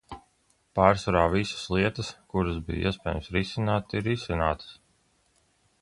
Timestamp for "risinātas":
4.09-4.77